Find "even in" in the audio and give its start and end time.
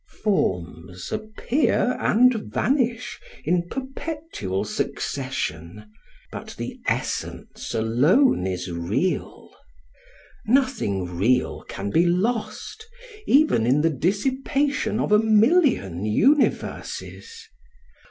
13.27-13.81